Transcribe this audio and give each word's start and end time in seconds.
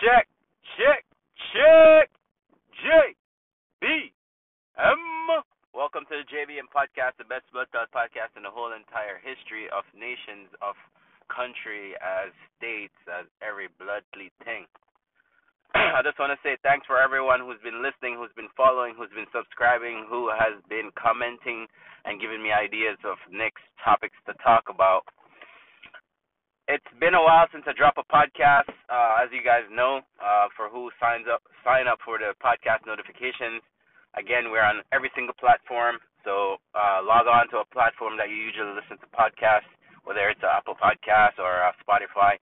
check, 0.00 0.24
check, 0.80 1.04
check, 1.52 2.08
JBM. 2.80 4.08
Welcome 5.76 6.08
to 6.08 6.24
the 6.24 6.24
JBM 6.24 6.72
podcast, 6.72 7.20
the 7.20 7.28
best 7.28 7.44
blood 7.52 7.68
podcast 7.68 8.32
in 8.32 8.48
the 8.48 8.52
whole 8.52 8.72
entire 8.72 9.20
history 9.20 9.68
of 9.68 9.84
nations, 9.92 10.48
of 10.64 10.72
country, 11.28 11.92
as 12.00 12.32
states, 12.56 12.96
as 13.12 13.28
every 13.44 13.68
bloodly 13.76 14.32
thing. 14.40 14.64
I 15.76 16.00
just 16.00 16.16
want 16.16 16.32
to 16.32 16.40
say 16.40 16.56
thanks 16.64 16.88
for 16.88 16.96
everyone 16.96 17.44
who's 17.44 17.60
been 17.60 17.84
listening, 17.84 18.16
who's 18.16 18.32
been 18.32 18.48
following, 18.56 18.96
who's 18.96 19.12
been 19.12 19.28
subscribing, 19.36 20.08
who 20.08 20.32
has 20.32 20.56
been 20.72 20.88
commenting 20.96 21.68
and 22.08 22.16
giving 22.16 22.40
me 22.40 22.56
ideas 22.56 22.96
of 23.04 23.20
next 23.28 23.68
topics 23.84 24.16
to 24.24 24.32
talk 24.40 24.72
about. 24.72 25.04
It's 26.70 26.86
been 27.02 27.18
a 27.18 27.24
while 27.26 27.50
since 27.50 27.66
I 27.66 27.74
dropped 27.74 27.98
a 27.98 28.06
podcast, 28.06 28.70
uh, 28.86 29.18
as 29.18 29.26
you 29.34 29.42
guys 29.42 29.66
know, 29.74 30.06
uh, 30.22 30.46
for 30.54 30.70
who 30.70 30.86
signs 31.02 31.26
up 31.26 31.42
sign 31.66 31.90
up 31.90 31.98
for 32.06 32.14
the 32.14 32.30
podcast 32.38 32.86
notifications. 32.86 33.58
Again, 34.14 34.54
we're 34.54 34.62
on 34.62 34.86
every 34.94 35.10
single 35.18 35.34
platform. 35.34 35.98
So 36.22 36.62
uh, 36.78 37.02
log 37.02 37.26
on 37.26 37.50
to 37.50 37.66
a 37.66 37.66
platform 37.74 38.14
that 38.22 38.30
you 38.30 38.38
usually 38.38 38.70
listen 38.78 39.02
to 39.02 39.08
podcasts, 39.10 39.66
whether 40.06 40.30
it's 40.30 40.38
Apple 40.46 40.78
Podcasts 40.78 41.42
or 41.42 41.58
uh, 41.58 41.74
Spotify, 41.82 42.38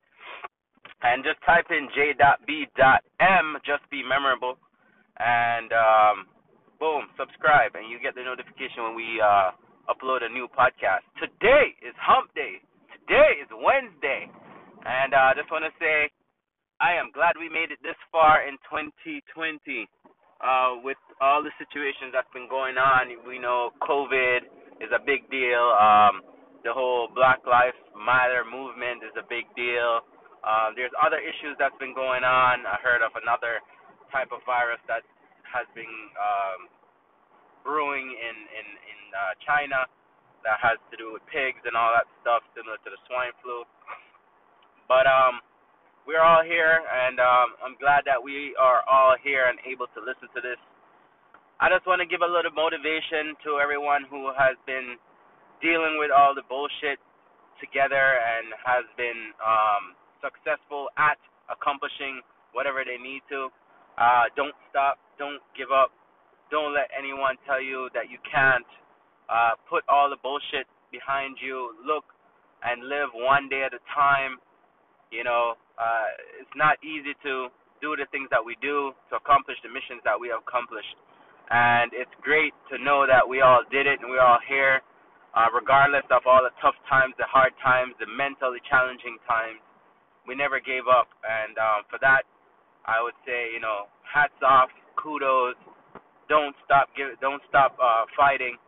and 1.01 1.25
just 1.25 1.41
type 1.49 1.73
in 1.73 1.89
j.b.m. 1.97 3.57
Just 3.65 3.89
be 3.89 4.05
memorable, 4.05 4.61
and 5.25 5.73
um, 5.73 6.29
boom, 6.77 7.09
subscribe, 7.17 7.81
and 7.81 7.89
you 7.89 7.97
get 7.97 8.13
the 8.13 8.29
notification 8.29 8.93
when 8.93 8.93
we 8.93 9.25
uh, 9.25 9.57
upload 9.89 10.21
a 10.21 10.29
new 10.29 10.53
podcast. 10.53 11.01
Today 11.17 11.73
is 11.81 11.97
Hump 11.97 12.29
Day. 12.37 12.61
Today 13.09 13.41
is 13.41 13.49
Wednesday, 13.57 14.29
and 14.85 15.17
I 15.17 15.33
uh, 15.33 15.41
just 15.41 15.49
want 15.49 15.65
to 15.65 15.73
say 15.81 16.13
I 16.77 16.93
am 16.93 17.09
glad 17.09 17.41
we 17.41 17.49
made 17.49 17.73
it 17.73 17.81
this 17.81 17.97
far 18.13 18.45
in 18.45 18.61
2020 18.69 19.25
uh, 20.45 20.85
with 20.85 21.01
all 21.17 21.41
the 21.41 21.49
situations 21.57 22.13
that's 22.13 22.29
been 22.37 22.53
going 22.53 22.77
on. 22.77 23.09
We 23.25 23.41
know 23.41 23.73
COVID 23.81 24.45
is 24.85 24.93
a 24.93 25.01
big 25.01 25.25
deal. 25.33 25.73
Um, 25.81 26.21
the 26.69 26.77
whole 26.77 27.09
Black 27.09 27.41
Lives 27.49 27.81
Matter 27.97 28.45
movement 28.45 29.01
is 29.01 29.17
a 29.17 29.25
big 29.25 29.49
deal. 29.57 30.05
Um, 30.45 30.77
there's 30.77 30.93
other 31.01 31.17
issues 31.17 31.57
that's 31.57 31.81
been 31.81 31.97
going 31.97 32.29
on. 32.29 32.69
I 32.69 32.77
heard 32.85 33.01
of 33.01 33.17
another 33.17 33.65
type 34.13 34.37
of 34.37 34.45
virus 34.45 34.85
that 34.85 35.01
has 35.49 35.65
been 35.73 35.97
um, 36.21 36.69
brewing 37.65 38.05
in 38.05 38.37
in 38.53 38.67
in 38.69 39.01
uh, 39.17 39.33
China 39.49 39.89
that 40.47 40.59
has 40.63 40.79
to 40.91 40.97
do 40.97 41.15
with 41.15 41.25
pigs 41.31 41.61
and 41.67 41.75
all 41.75 41.91
that 41.95 42.07
stuff, 42.23 42.43
similar 42.55 42.79
to 42.83 42.89
the 42.91 43.01
swine 43.07 43.35
flu. 43.43 43.65
But 44.87 45.05
um, 45.05 45.45
we're 46.09 46.25
all 46.25 46.41
here, 46.41 46.81
and 46.81 47.21
um, 47.21 47.49
I'm 47.61 47.77
glad 47.77 48.09
that 48.09 48.17
we 48.17 48.57
are 48.57 48.81
all 48.89 49.15
here 49.21 49.51
and 49.51 49.61
able 49.69 49.91
to 49.93 50.01
listen 50.01 50.33
to 50.33 50.41
this. 50.41 50.61
I 51.61 51.69
just 51.69 51.85
want 51.85 51.99
to 52.01 52.09
give 52.09 52.23
a 52.23 52.31
little 52.31 52.55
motivation 52.55 53.35
to 53.43 53.59
everyone 53.59 54.07
who 54.07 54.31
has 54.33 54.55
been 54.65 54.97
dealing 55.61 55.99
with 55.99 56.15
all 56.15 56.33
the 56.33 56.47
bullshit 56.47 57.03
together 57.59 58.23
and 58.23 58.55
has 58.63 58.87
been 58.95 59.35
um, 59.43 59.99
successful 60.23 60.87
at 60.97 61.19
accomplishing 61.51 62.23
whatever 62.55 62.87
they 62.87 62.97
need 62.97 63.27
to. 63.29 63.51
Uh, 63.99 64.31
don't 64.39 64.55
stop. 64.71 65.03
Don't 65.19 65.43
give 65.59 65.75
up. 65.75 65.91
Don't 66.49 66.73
let 66.73 66.89
anyone 66.95 67.35
tell 67.45 67.61
you 67.61 67.91
that 67.93 68.09
you 68.09 68.17
can't. 68.25 68.67
Uh, 69.29 69.53
put 69.69 69.85
all 69.89 70.09
the 70.09 70.21
bullshit 70.25 70.67
behind 70.91 71.37
you. 71.41 71.77
Look 71.85 72.05
and 72.65 72.89
live 72.89 73.13
one 73.15 73.49
day 73.49 73.63
at 73.63 73.77
a 73.77 73.83
time. 73.95 74.41
You 75.13 75.25
know, 75.25 75.55
uh, 75.79 76.09
it's 76.41 76.57
not 76.57 76.81
easy 76.83 77.15
to 77.23 77.49
do 77.81 77.95
the 77.95 78.09
things 78.11 78.29
that 78.35 78.43
we 78.43 78.59
do 78.61 78.93
to 79.11 79.17
accomplish 79.17 79.57
the 79.63 79.71
missions 79.71 80.03
that 80.03 80.19
we 80.19 80.29
have 80.35 80.43
accomplished. 80.43 80.97
And 81.49 81.93
it's 81.97 82.13
great 82.21 82.53
to 82.69 82.77
know 82.77 83.07
that 83.09 83.25
we 83.25 83.41
all 83.41 83.65
did 83.73 83.87
it 83.89 84.01
and 84.05 84.11
we're 84.11 84.21
all 84.21 84.43
here, 84.45 84.85
uh, 85.33 85.49
regardless 85.55 86.05
of 86.13 86.27
all 86.29 86.45
the 86.45 86.53
tough 86.61 86.77
times, 86.91 87.17
the 87.17 87.25
hard 87.25 87.57
times, 87.65 87.97
the 87.97 88.11
mentally 88.11 88.61
challenging 88.69 89.17
times. 89.25 89.63
We 90.29 90.37
never 90.37 90.61
gave 90.61 90.85
up, 90.85 91.09
and 91.25 91.57
um, 91.57 91.89
for 91.89 91.97
that, 92.05 92.29
I 92.85 93.01
would 93.01 93.17
say, 93.25 93.49
you 93.49 93.65
know, 93.65 93.89
hats 94.05 94.37
off, 94.45 94.69
kudos. 95.01 95.57
Don't 96.29 96.53
stop, 96.69 96.93
give, 96.93 97.17
don't 97.25 97.41
stop 97.49 97.73
uh, 97.81 98.05
fighting. 98.13 98.61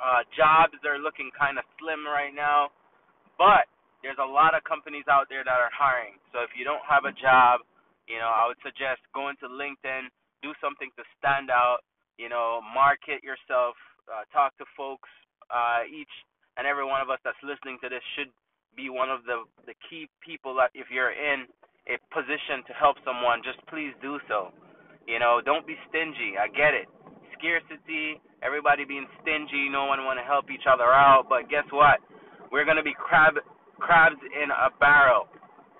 Uh, 0.00 0.24
jobs 0.34 0.80
are 0.88 0.98
looking 0.98 1.30
kind 1.36 1.60
of 1.60 1.64
slim 1.78 2.08
right 2.08 2.34
now, 2.34 2.72
but 3.38 3.68
there's 4.02 4.18
a 4.20 4.26
lot 4.26 4.56
of 4.56 4.64
companies 4.64 5.04
out 5.12 5.28
there 5.28 5.44
that 5.44 5.58
are 5.60 5.72
hiring. 5.72 6.16
So 6.32 6.40
if 6.40 6.50
you 6.56 6.64
don't 6.64 6.82
have 6.88 7.04
a 7.04 7.14
job, 7.14 7.62
you 8.08 8.18
know, 8.18 8.32
I 8.32 8.48
would 8.48 8.60
suggest 8.64 9.04
going 9.14 9.36
to 9.44 9.48
LinkedIn, 9.48 10.08
do 10.42 10.56
something 10.60 10.90
to 10.96 11.04
stand 11.20 11.52
out, 11.52 11.84
you 12.18 12.28
know, 12.28 12.60
market 12.64 13.22
yourself, 13.22 13.76
uh, 14.08 14.24
talk 14.32 14.56
to 14.58 14.66
folks. 14.76 15.08
Uh, 15.52 15.84
each 15.90 16.10
and 16.56 16.66
every 16.66 16.84
one 16.86 17.00
of 17.02 17.10
us 17.10 17.20
that's 17.24 17.38
listening 17.44 17.78
to 17.82 17.88
this 17.88 18.02
should 18.16 18.32
be 18.76 18.88
one 18.90 19.10
of 19.10 19.24
the 19.26 19.44
the 19.66 19.74
key 19.90 20.08
people 20.24 20.54
that 20.56 20.70
if 20.74 20.88
you're 20.90 21.12
in 21.12 21.46
a 21.88 21.98
position 22.14 22.62
to 22.66 22.72
help 22.74 22.96
someone, 23.04 23.42
just 23.44 23.58
please 23.68 23.92
do 24.02 24.18
so. 24.28 24.52
You 25.06 25.18
know, 25.18 25.40
don't 25.44 25.66
be 25.66 25.76
stingy. 25.88 26.38
I 26.38 26.48
get 26.48 26.74
it. 26.74 26.88
Scarcity, 27.40 28.20
everybody 28.44 28.84
being 28.84 29.08
stingy, 29.24 29.72
no 29.72 29.88
one 29.88 30.04
want 30.04 30.20
to 30.20 30.26
help 30.28 30.52
each 30.52 30.68
other 30.68 30.92
out, 30.92 31.24
but 31.32 31.48
guess 31.48 31.64
what? 31.72 32.04
We're 32.52 32.68
to 32.68 32.84
be 32.84 32.92
crab 32.92 33.40
crabs 33.80 34.20
in 34.20 34.52
a 34.52 34.68
barrel. 34.76 35.24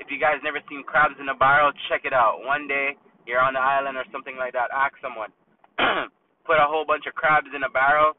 If 0.00 0.08
you 0.08 0.16
guys 0.16 0.40
never 0.40 0.64
seen 0.72 0.80
crabs 0.88 1.20
in 1.20 1.28
a 1.28 1.36
barrel, 1.36 1.68
check 1.92 2.08
it 2.08 2.16
out. 2.16 2.40
One 2.48 2.64
day 2.64 2.96
you're 3.28 3.44
on 3.44 3.52
the 3.52 3.60
island 3.60 4.00
or 4.00 4.08
something 4.08 4.40
like 4.40 4.56
that, 4.56 4.72
ask 4.72 4.96
someone. 5.04 5.28
Put 6.48 6.56
a 6.56 6.64
whole 6.64 6.88
bunch 6.88 7.04
of 7.04 7.12
crabs 7.12 7.52
in 7.52 7.60
a 7.60 7.68
barrel 7.68 8.16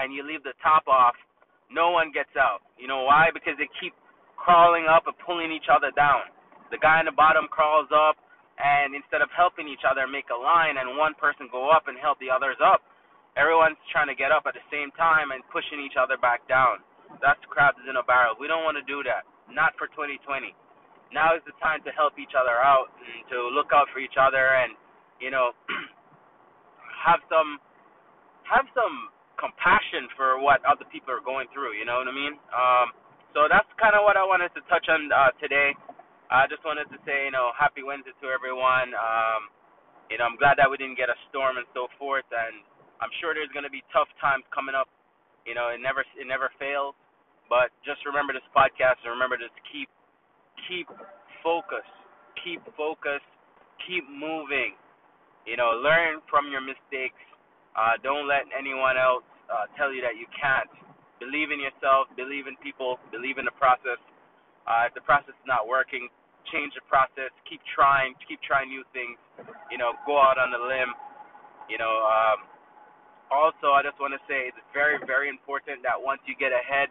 and 0.00 0.08
you 0.16 0.24
leave 0.24 0.40
the 0.40 0.56
top 0.64 0.88
off, 0.88 1.12
no 1.68 1.92
one 1.92 2.08
gets 2.08 2.32
out. 2.40 2.64
You 2.80 2.88
know 2.88 3.04
why? 3.04 3.28
Because 3.36 3.60
they 3.60 3.68
keep 3.76 3.92
crawling 4.40 4.88
up 4.88 5.04
and 5.04 5.14
pulling 5.20 5.52
each 5.52 5.68
other 5.68 5.92
down. 5.92 6.32
The 6.72 6.80
guy 6.80 7.04
in 7.04 7.06
the 7.06 7.12
bottom 7.12 7.52
crawls 7.52 7.92
up 7.92 8.16
and 8.60 8.92
instead 8.92 9.24
of 9.24 9.32
helping 9.32 9.66
each 9.66 9.88
other 9.88 10.04
make 10.04 10.28
a 10.28 10.36
line 10.36 10.76
and 10.76 11.00
one 11.00 11.16
person 11.16 11.48
go 11.48 11.72
up 11.72 11.88
and 11.88 11.96
help 11.96 12.20
the 12.20 12.28
others 12.28 12.60
up, 12.60 12.84
everyone's 13.34 13.80
trying 13.88 14.12
to 14.12 14.18
get 14.18 14.30
up 14.30 14.44
at 14.44 14.52
the 14.52 14.64
same 14.68 14.92
time 15.00 15.32
and 15.32 15.40
pushing 15.48 15.80
each 15.80 15.96
other 15.96 16.20
back 16.20 16.44
down. 16.44 16.84
That's 17.24 17.40
crabs 17.48 17.80
in 17.88 17.96
a 17.96 18.04
barrel. 18.04 18.36
We 18.38 18.46
don't 18.46 18.62
want 18.62 18.76
to 18.76 18.86
do 18.86 19.02
that. 19.08 19.24
Not 19.48 19.74
for 19.80 19.88
2020. 19.96 20.54
Now 21.10 21.34
is 21.34 21.42
the 21.42 21.56
time 21.58 21.82
to 21.88 21.90
help 21.90 22.20
each 22.22 22.38
other 22.38 22.54
out 22.62 22.92
and 23.02 23.26
to 23.34 23.50
look 23.50 23.74
out 23.74 23.90
for 23.90 23.98
each 23.98 24.14
other 24.14 24.54
and 24.62 24.78
you 25.18 25.34
know 25.34 25.50
have 27.06 27.18
some 27.26 27.58
have 28.46 28.66
some 28.76 29.10
compassion 29.40 30.06
for 30.14 30.38
what 30.38 30.62
other 30.68 30.86
people 30.92 31.10
are 31.10 31.24
going 31.24 31.50
through. 31.50 31.74
You 31.74 31.88
know 31.88 31.98
what 31.98 32.06
I 32.06 32.14
mean? 32.14 32.36
Um, 32.52 32.86
so 33.32 33.48
that's 33.48 33.68
kind 33.80 33.96
of 33.96 34.04
what 34.04 34.20
I 34.20 34.22
wanted 34.22 34.52
to 34.54 34.62
touch 34.68 34.86
on 34.90 35.08
uh, 35.10 35.32
today. 35.40 35.72
I 36.30 36.46
just 36.46 36.62
wanted 36.64 36.86
to 36.94 36.98
say, 37.04 37.26
you 37.26 37.34
know, 37.34 37.50
happy 37.58 37.82
Wednesday 37.82 38.14
to 38.22 38.26
everyone. 38.30 38.94
Um, 38.94 39.50
you 40.08 40.18
know, 40.18 40.26
I'm 40.26 40.38
glad 40.38 40.58
that 40.62 40.70
we 40.70 40.78
didn't 40.78 40.98
get 40.98 41.10
a 41.10 41.18
storm 41.30 41.58
and 41.58 41.66
so 41.74 41.90
forth, 41.98 42.26
and 42.30 42.62
I'm 43.02 43.10
sure 43.18 43.34
there's 43.34 43.52
going 43.52 43.66
to 43.66 43.72
be 43.72 43.82
tough 43.90 44.10
times 44.22 44.46
coming 44.54 44.74
up 44.78 44.86
you 45.46 45.54
know, 45.54 45.72
it 45.72 45.80
never 45.80 46.02
it 46.18 46.26
never 46.26 46.50
fails. 46.58 46.94
But 47.48 47.74
just 47.84 48.04
remember 48.06 48.32
this 48.32 48.46
podcast 48.54 49.02
and 49.02 49.10
remember 49.12 49.36
to 49.38 49.48
keep 49.72 49.88
keep 50.68 50.86
focus, 51.42 51.86
keep 52.44 52.62
focus, 52.76 53.22
keep 53.86 54.04
moving. 54.08 54.76
You 55.48 55.56
know, 55.56 55.80
learn 55.80 56.20
from 56.28 56.52
your 56.52 56.60
mistakes. 56.60 57.20
Uh, 57.74 57.96
don't 58.04 58.28
let 58.28 58.44
anyone 58.52 58.98
else 59.00 59.24
uh, 59.48 59.66
tell 59.78 59.90
you 59.94 60.02
that 60.04 60.18
you 60.18 60.28
can't. 60.36 60.68
Believe 61.18 61.52
in 61.52 61.60
yourself. 61.60 62.08
Believe 62.16 62.46
in 62.48 62.56
people. 62.64 62.98
Believe 63.12 63.38
in 63.38 63.44
the 63.44 63.56
process. 63.56 64.00
Uh, 64.68 64.88
if 64.88 64.94
the 64.94 65.04
process 65.04 65.34
is 65.34 65.48
not 65.48 65.66
working, 65.68 66.08
change 66.48 66.72
the 66.74 66.84
process. 66.88 67.30
Keep 67.44 67.60
trying. 67.68 68.16
Keep 68.24 68.40
trying 68.40 68.72
new 68.72 68.84
things. 68.96 69.16
You 69.68 69.78
know, 69.78 69.92
go 70.08 70.16
out 70.16 70.40
on 70.40 70.50
the 70.50 70.60
limb. 70.60 70.92
You 71.68 71.78
know, 71.78 71.94
um, 72.02 72.48
also, 73.30 73.72
I 73.78 73.86
just 73.86 73.96
want 74.02 74.10
to 74.12 74.22
say 74.26 74.50
it's 74.50 74.58
very, 74.74 74.98
very 75.06 75.30
important 75.30 75.86
that 75.86 75.94
once 75.94 76.18
you 76.26 76.34
get 76.34 76.50
ahead, 76.50 76.90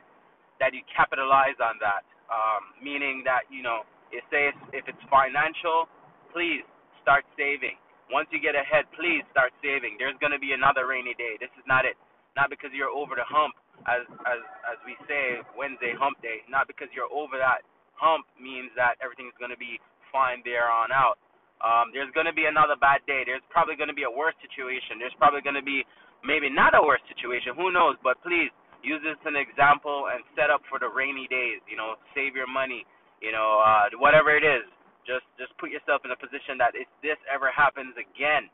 that 0.63 0.71
you 0.71 0.81
capitalize 0.87 1.59
on 1.59 1.79
that. 1.83 2.07
Um, 2.29 2.77
meaning 2.77 3.25
that 3.25 3.49
you 3.49 3.65
know, 3.65 3.83
if 4.13 4.21
say 4.29 4.53
if 4.71 4.85
it's 4.85 5.03
financial, 5.09 5.89
please 6.29 6.61
start 7.01 7.25
saving. 7.33 7.75
Once 8.13 8.29
you 8.29 8.41
get 8.41 8.53
ahead, 8.53 8.85
please 8.93 9.25
start 9.33 9.53
saving. 9.61 9.97
There's 9.97 10.17
going 10.21 10.33
to 10.33 10.41
be 10.41 10.53
another 10.53 10.85
rainy 10.89 11.13
day. 11.17 11.37
This 11.41 11.49
is 11.57 11.65
not 11.65 11.85
it. 11.85 11.97
Not 12.37 12.53
because 12.53 12.69
you're 12.73 12.93
over 12.93 13.17
the 13.17 13.25
hump, 13.25 13.57
as 13.89 14.05
as 14.29 14.41
as 14.69 14.77
we 14.85 14.93
say 15.09 15.41
Wednesday 15.57 15.97
Hump 15.97 16.21
Day. 16.21 16.45
Not 16.45 16.69
because 16.69 16.89
you're 16.93 17.09
over 17.09 17.41
that 17.41 17.65
hump 17.99 18.25
means 18.39 18.71
that 18.79 18.95
everything's 19.03 19.35
going 19.35 19.51
to 19.51 19.59
be 19.59 19.77
fine 20.09 20.41
there 20.47 20.71
on 20.71 20.89
out. 20.95 21.19
Um, 21.59 21.91
there's 21.91 22.09
going 22.15 22.25
to 22.25 22.35
be 22.35 22.47
another 22.47 22.79
bad 22.79 23.03
day. 23.03 23.27
There's 23.27 23.43
probably 23.51 23.75
going 23.75 23.91
to 23.91 23.97
be 23.97 24.07
a 24.07 24.11
worse 24.11 24.35
situation. 24.39 24.95
There's 24.95 25.15
probably 25.19 25.43
going 25.43 25.59
to 25.59 25.65
be 25.65 25.83
maybe 26.23 26.47
not 26.47 26.71
a 26.71 26.81
worse 26.81 27.03
situation. 27.11 27.51
Who 27.59 27.75
knows? 27.75 27.99
But 27.99 28.15
please 28.23 28.47
use 28.79 29.03
this 29.03 29.19
as 29.19 29.27
an 29.27 29.35
example 29.35 30.07
and 30.07 30.23
set 30.39 30.47
up 30.47 30.63
for 30.71 30.79
the 30.79 30.87
rainy 30.87 31.27
days. 31.27 31.59
You 31.67 31.75
know, 31.75 31.99
save 32.15 32.31
your 32.31 32.47
money. 32.47 32.87
You 33.19 33.35
know, 33.35 33.59
uh, 33.59 33.91
whatever 33.99 34.31
it 34.31 34.47
is, 34.47 34.63
just 35.03 35.27
just 35.35 35.51
put 35.59 35.67
yourself 35.67 36.07
in 36.07 36.15
a 36.15 36.19
position 36.19 36.55
that 36.63 36.71
if 36.79 36.87
this 37.03 37.19
ever 37.27 37.51
happens 37.51 37.91
again, 37.99 38.47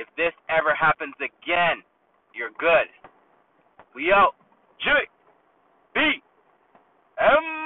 if 0.00 0.08
this 0.16 0.32
ever 0.48 0.72
happens 0.72 1.12
again, 1.20 1.84
you're 2.32 2.56
good. 2.56 2.88
We 3.92 4.08
out. 4.08 4.32
J. 4.80 5.04
B. 5.92 6.00
M. 7.20 7.63